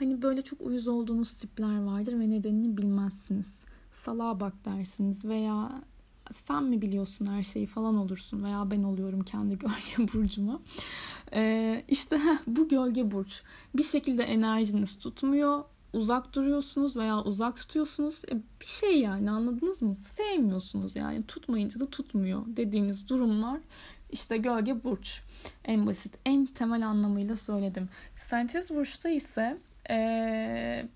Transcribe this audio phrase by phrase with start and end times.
[0.00, 3.64] Hani böyle çok uyuz olduğunuz tipler vardır ve nedenini bilmezsiniz.
[3.92, 5.82] Salağa bak dersiniz veya
[6.30, 10.60] sen mi biliyorsun her şeyi falan olursun veya ben oluyorum kendi gölge burcuma.
[11.32, 13.42] Ee, işte bu gölge burç
[13.76, 18.22] bir şekilde enerjiniz tutmuyor uzak duruyorsunuz veya uzak tutuyorsunuz.
[18.24, 19.94] E, bir şey yani anladınız mı?
[19.94, 23.60] Sevmiyorsunuz yani tutmayınca da tutmuyor dediğiniz durumlar
[24.12, 25.22] işte gölge burç.
[25.64, 27.88] En basit, en temel anlamıyla söyledim.
[28.16, 29.58] Sentez burçta ise
[29.90, 30.86] ee,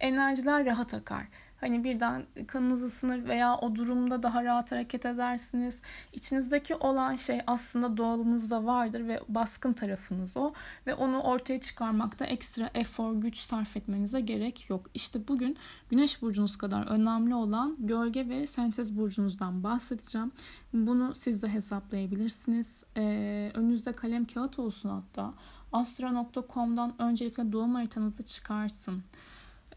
[0.00, 1.26] enerjiler rahat akar.
[1.62, 5.82] Hani birden kanınız ısınır veya o durumda daha rahat hareket edersiniz.
[6.12, 10.52] İçinizdeki olan şey aslında doğalınızda vardır ve baskın tarafınız o.
[10.86, 14.86] Ve onu ortaya çıkarmakta ekstra efor, güç sarf etmenize gerek yok.
[14.94, 15.56] İşte bugün
[15.90, 20.32] güneş burcunuz kadar önemli olan gölge ve sentez burcunuzdan bahsedeceğim.
[20.72, 22.84] Bunu siz de hesaplayabilirsiniz.
[22.96, 25.34] Ee, önünüzde kalem kağıt olsun hatta.
[25.72, 29.02] Astro.com'dan öncelikle doğum haritanızı çıkarsın.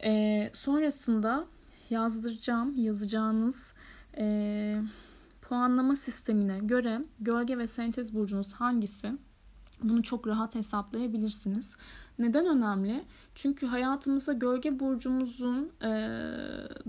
[0.03, 1.45] Ee, sonrasında
[1.89, 3.73] yazdıracağım yazacağınız
[4.17, 4.81] e,
[5.41, 9.11] puanlama sistemine göre gölge ve sentez burcunuz hangisi?
[9.83, 11.75] Bunu çok rahat hesaplayabilirsiniz.
[12.19, 13.05] Neden önemli?
[13.35, 15.89] Çünkü hayatımıza gölge burcumuzun e,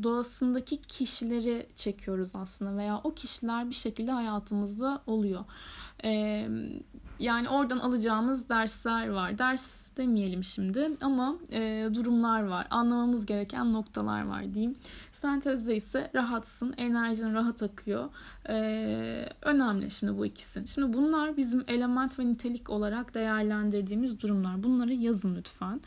[0.02, 5.44] doğasındaki kişileri çekiyoruz aslında veya o kişiler bir şekilde hayatımızda oluyor.
[7.18, 9.38] Yani oradan alacağımız dersler var.
[9.38, 12.66] Ders demeyelim şimdi ama e, durumlar var.
[12.70, 14.76] Anlamamız gereken noktalar var diyeyim.
[15.12, 18.10] Sentezde ise rahatsın, enerjin rahat akıyor.
[18.48, 18.54] E,
[19.42, 20.62] önemli şimdi bu ikisi.
[20.66, 24.62] Şimdi bunlar bizim element ve nitelik olarak değerlendirdiğimiz durumlar.
[24.62, 25.80] Bunları yazın lütfen.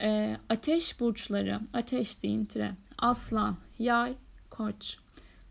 [0.00, 2.76] E, ateş burçları, ateş deyin tire.
[2.98, 4.14] Aslan, yay,
[4.50, 4.96] koç.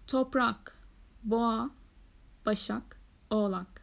[0.07, 0.77] Toprak,
[1.23, 1.69] boğa,
[2.45, 2.97] başak,
[3.29, 3.83] oğlak.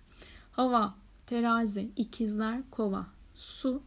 [0.60, 0.94] Hava,
[1.26, 3.82] terazi, ikizler, kova, su,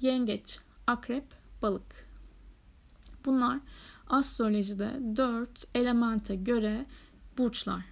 [0.00, 1.24] yengeç, akrep,
[1.62, 2.08] balık.
[3.24, 3.60] Bunlar
[4.06, 6.86] astrolojide dört elemente göre
[7.38, 7.84] burçlar.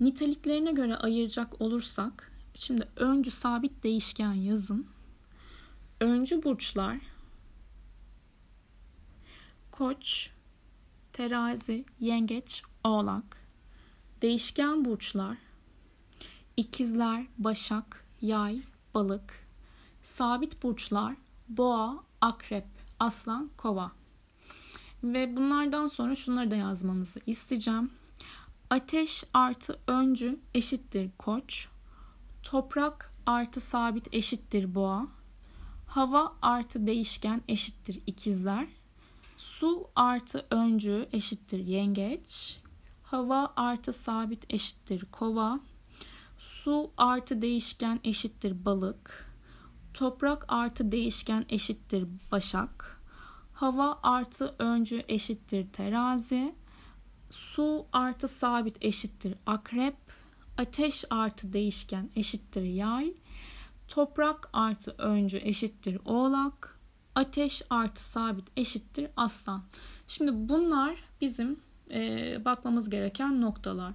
[0.00, 4.86] Niteliklerine göre ayıracak olursak, şimdi öncü sabit değişken yazın.
[6.00, 6.98] Öncü burçlar
[9.70, 10.30] Koç,
[11.12, 13.36] Terazi, Yengeç, Oğlak.
[14.22, 15.47] Değişken burçlar
[16.58, 18.62] İkizler, Başak, Yay,
[18.94, 19.46] Balık.
[20.02, 21.14] Sabit burçlar
[21.48, 22.64] Boğa, Akrep,
[23.00, 23.92] Aslan, Kova.
[25.02, 27.90] Ve bunlardan sonra şunları da yazmanızı isteyeceğim.
[28.70, 31.68] Ateş artı öncü eşittir koç.
[32.42, 35.06] Toprak artı sabit eşittir boğa.
[35.86, 38.68] Hava artı değişken eşittir ikizler.
[39.36, 42.60] Su artı öncü eşittir yengeç.
[43.02, 45.60] Hava artı sabit eşittir kova.
[46.38, 49.34] Su artı değişken eşittir balık.
[49.94, 53.00] Toprak artı değişken eşittir başak.
[53.52, 56.54] Hava artı öncü eşittir terazi.
[57.30, 59.96] Su artı sabit eşittir akrep.
[60.58, 63.14] Ateş artı değişken eşittir yay.
[63.88, 66.78] Toprak artı öncü eşittir oğlak.
[67.14, 69.62] Ateş artı sabit eşittir aslan.
[70.08, 71.60] Şimdi bunlar bizim
[71.90, 73.92] e, bakmamız gereken noktalar.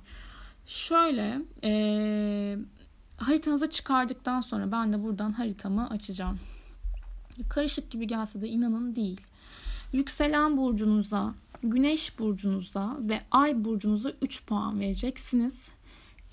[0.65, 2.57] Şöyle e,
[3.17, 6.39] haritanızı çıkardıktan sonra ben de buradan haritamı açacağım.
[7.49, 9.21] Karışık gibi gelse de inanın değil.
[9.93, 15.71] Yükselen burcunuza, güneş burcunuza ve ay burcunuza 3 puan vereceksiniz.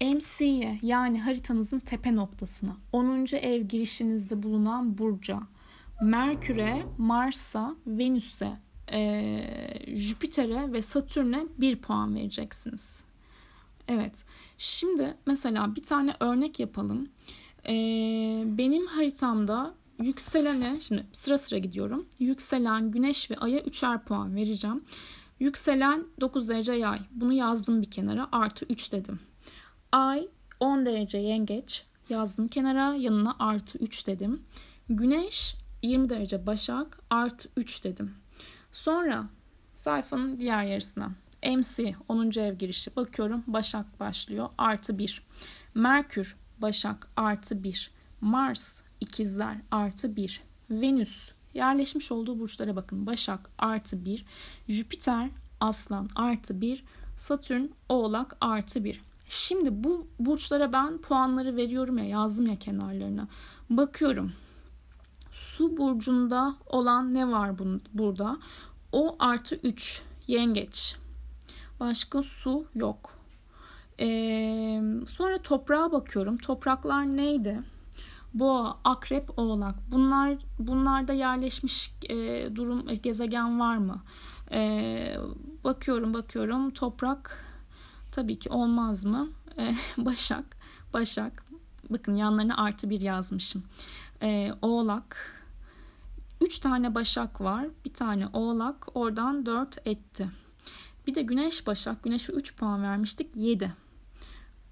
[0.00, 3.36] MC'ye yani haritanızın tepe noktasına 10.
[3.36, 5.40] ev girişinizde bulunan burca,
[6.02, 8.58] Merkür'e, Mars'a, Venüs'e,
[8.92, 13.04] e, Jüpiter'e ve Satürn'e 1 puan vereceksiniz.
[13.90, 14.24] Evet.
[14.58, 17.08] Şimdi mesela bir tane örnek yapalım.
[17.68, 22.06] Ee, benim haritamda yükselene, şimdi sıra sıra gidiyorum.
[22.18, 24.84] Yükselen güneş ve aya üçer puan vereceğim.
[25.40, 26.98] Yükselen 9 derece yay.
[27.10, 28.28] Bunu yazdım bir kenara.
[28.32, 29.20] Artı 3 dedim.
[29.92, 30.28] Ay
[30.60, 31.84] 10 derece yengeç.
[32.08, 32.94] Yazdım kenara.
[32.94, 34.42] Yanına artı 3 dedim.
[34.88, 37.00] Güneş 20 derece başak.
[37.10, 38.14] Artı 3 dedim.
[38.72, 39.28] Sonra
[39.74, 42.30] sayfanın diğer yarısına MC 10.
[42.40, 45.22] ev girişi bakıyorum Başak başlıyor artı 1.
[45.74, 47.90] Merkür Başak artı 1.
[48.20, 50.42] Mars ikizler artı 1.
[50.70, 54.24] Venüs yerleşmiş olduğu burçlara bakın Başak artı 1.
[54.68, 56.84] Jüpiter Aslan artı 1.
[57.16, 59.00] Satürn Oğlak artı 1.
[59.28, 63.28] Şimdi bu burçlara ben puanları veriyorum ya yazdım ya kenarlarına.
[63.70, 64.32] Bakıyorum.
[65.32, 67.52] Su burcunda olan ne var
[67.92, 68.38] burada?
[68.92, 70.99] O artı 3 yengeç.
[71.80, 73.10] Başka su yok.
[74.00, 76.38] Ee, sonra toprağa bakıyorum.
[76.38, 77.62] Topraklar neydi?
[78.34, 79.74] boğa, akrep, oğlak.
[79.90, 84.02] Bunlar bunlarda yerleşmiş e, durum e, gezegen var mı?
[84.52, 85.16] E,
[85.64, 87.44] bakıyorum bakıyorum toprak
[88.12, 89.28] tabii ki olmaz mı?
[89.58, 89.74] E,
[90.04, 90.56] Başak,
[90.92, 91.44] Başak.
[91.90, 93.64] Bakın yanlarına artı bir yazmışım.
[94.22, 95.36] E, oğlak.
[96.40, 97.66] Üç tane Başak var.
[97.84, 98.96] Bir tane Oğlak.
[98.96, 100.28] Oradan dört etti.
[101.06, 102.02] Bir de Güneş Başak.
[102.02, 103.36] Güneş'e 3 puan vermiştik.
[103.36, 103.72] 7.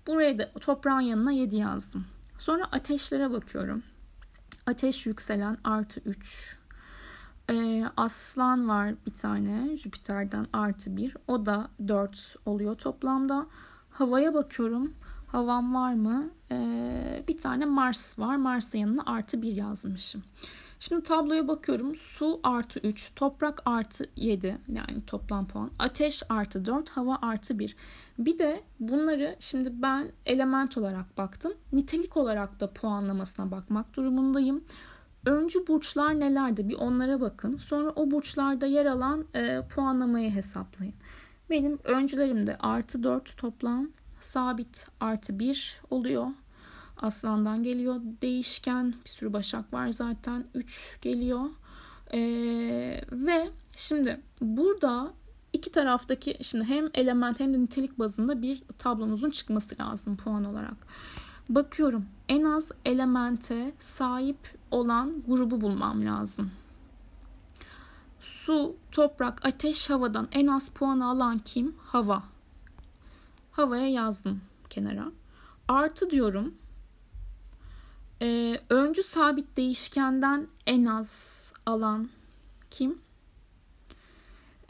[0.07, 2.07] Buraya da toprağın yanına 7 yazdım.
[2.39, 3.83] Sonra ateşlere bakıyorum.
[4.67, 6.59] Ateş yükselen artı 3.
[7.51, 11.17] Ee, aslan var bir tane Jüpiter'den artı 1.
[11.27, 13.47] O da 4 oluyor toplamda.
[13.91, 14.95] Havaya bakıyorum.
[15.27, 16.31] Havam var mı?
[16.51, 18.37] Ee, bir tane Mars var.
[18.37, 20.23] Mars'ın yanına artı 1 yazmışım.
[20.81, 21.97] Şimdi tabloya bakıyorum.
[21.97, 25.71] Su artı 3, toprak artı 7 yani toplam puan.
[25.79, 27.77] Ateş artı 4, hava artı 1.
[28.19, 31.53] Bir de bunları şimdi ben element olarak baktım.
[31.73, 34.65] Nitelik olarak da puanlamasına bakmak durumundayım.
[35.27, 37.57] Öncü burçlar nelerdi bir onlara bakın.
[37.57, 40.95] Sonra o burçlarda yer alan e, puanlamayı hesaplayın.
[41.51, 43.89] Benim öncülerimde artı 4 toplam
[44.21, 46.27] sabit artı 1 oluyor.
[47.03, 48.01] Aslandan geliyor.
[48.23, 50.45] Değişken bir sürü başak var zaten.
[50.55, 51.45] 3 geliyor.
[52.13, 55.13] Ee, ve şimdi burada
[55.53, 60.77] iki taraftaki şimdi hem element hem de nitelik bazında bir tablomuzun çıkması lazım puan olarak.
[61.49, 64.39] Bakıyorum en az elemente sahip
[64.71, 66.51] olan grubu bulmam lazım.
[68.21, 71.75] Su, toprak, ateş, havadan en az puan alan kim?
[71.79, 72.23] Hava.
[73.53, 74.41] Havaya yazdım
[74.71, 75.13] kenara.
[75.69, 76.55] Artı diyorum
[78.23, 82.09] ee, öncü sabit değişkenden en az alan
[82.71, 82.99] kim?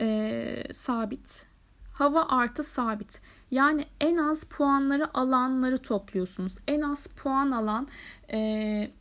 [0.00, 1.46] Ee, sabit.
[1.92, 3.20] Hava artı sabit.
[3.50, 6.56] Yani en az puanları alanları topluyorsunuz.
[6.68, 7.88] En az puan alan
[8.32, 8.38] e,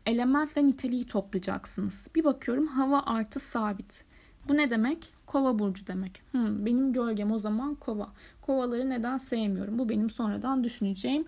[0.05, 2.09] element ve niteliği toplayacaksınız.
[2.15, 4.05] Bir bakıyorum hava artı sabit.
[4.49, 5.13] Bu ne demek?
[5.25, 6.21] Kova burcu demek.
[6.31, 8.09] Hmm, benim gölgem o zaman kova.
[8.41, 9.79] Kovaları neden sevmiyorum?
[9.79, 11.25] Bu benim sonradan düşüneceğim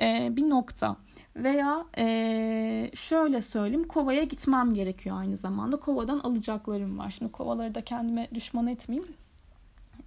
[0.00, 0.96] e, bir nokta.
[1.36, 5.76] Veya e, şöyle söyleyeyim kovaya gitmem gerekiyor aynı zamanda.
[5.76, 7.10] Kovadan alacaklarım var.
[7.10, 9.12] Şimdi kovaları da kendime düşman etmeyeyim.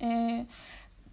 [0.02, 0.46] E,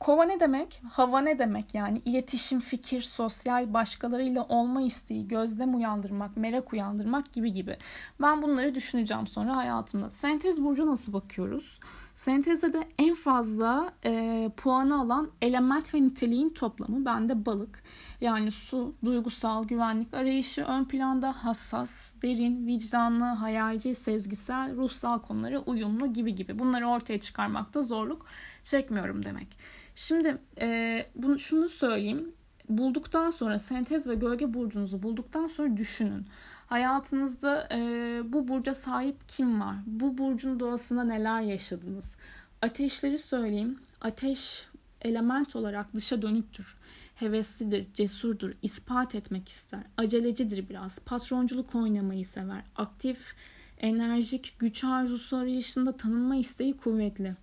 [0.03, 0.83] kova ne demek?
[0.93, 2.03] Hava ne demek yani?
[2.05, 7.77] İletişim, fikir, sosyal, başkalarıyla olma isteği, gözlem uyandırmak, merak uyandırmak gibi gibi.
[8.21, 10.11] Ben bunları düşüneceğim sonra hayatımda.
[10.11, 11.81] Sentez burcu nasıl bakıyoruz?
[12.15, 17.83] Sentezde de en fazla e, puanı alan element ve niteliğin toplamı bende balık.
[18.21, 26.13] Yani su, duygusal, güvenlik arayışı ön planda hassas, derin, vicdanlı, hayalci, sezgisel, ruhsal konulara uyumlu
[26.13, 26.59] gibi gibi.
[26.59, 28.27] Bunları ortaya çıkarmakta zorluk
[28.65, 29.82] çekmiyorum demek.
[29.95, 32.33] Şimdi e, bunu şunu söyleyeyim.
[32.69, 36.27] Bulduktan sonra sentez ve gölge burcunuzu bulduktan sonra düşünün.
[36.67, 37.79] Hayatınızda e,
[38.25, 39.77] bu burca sahip kim var?
[39.87, 42.17] Bu burcun doğasında neler yaşadınız?
[42.63, 43.79] Ateşleri söyleyeyim.
[44.01, 44.67] Ateş
[45.03, 46.77] element olarak dışa dönüktür.
[47.15, 49.81] Heveslidir, cesurdur, ispat etmek ister.
[49.97, 50.99] Acelecidir biraz.
[50.99, 52.63] Patronculuk oynamayı sever.
[52.77, 53.35] Aktif,
[53.79, 57.35] enerjik, güç arzusu arayışında tanınma isteği kuvvetli.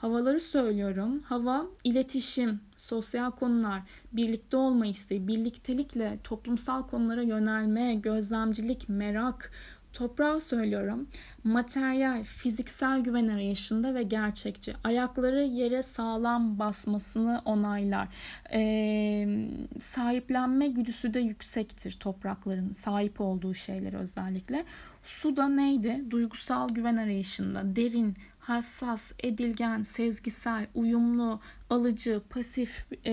[0.00, 1.22] Havaları söylüyorum.
[1.24, 3.82] Hava, iletişim, sosyal konular,
[4.12, 9.52] birlikte olma isteği, birliktelikle toplumsal konulara yönelme, gözlemcilik, merak,
[9.92, 11.08] Toprağı söylüyorum.
[11.44, 14.74] Materyal, fiziksel güven arayışında ve gerçekçi.
[14.84, 18.08] Ayakları yere sağlam basmasını onaylar.
[18.52, 19.48] Ee,
[19.80, 24.64] sahiplenme güdüsü de yüksektir toprakların sahip olduğu şeyler özellikle.
[25.02, 26.04] Su da neydi?
[26.10, 28.16] Duygusal güven arayışında derin,
[28.50, 31.40] hassas, edilgen, sezgisel, uyumlu,
[31.70, 33.12] alıcı, pasif, e,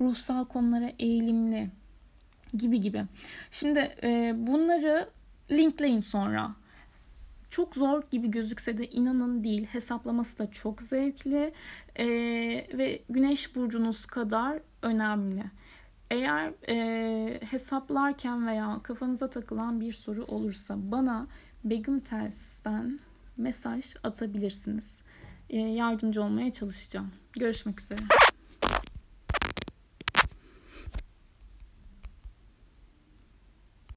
[0.00, 1.70] ruhsal konulara eğilimli
[2.54, 3.04] gibi gibi.
[3.50, 5.10] Şimdi e, bunları
[5.50, 6.54] linkleyin sonra.
[7.50, 9.66] Çok zor gibi gözükse de inanın değil.
[9.66, 11.52] Hesaplaması da çok zevkli
[11.96, 12.06] e,
[12.78, 15.44] ve güneş burcunuz kadar önemli.
[16.10, 21.26] Eğer e, hesaplarken veya kafanıza takılan bir soru olursa bana
[21.64, 22.98] Begüm Telsiz'den
[23.42, 25.02] mesaj atabilirsiniz.
[25.50, 27.12] E, yardımcı olmaya çalışacağım.
[27.32, 28.00] Görüşmek üzere.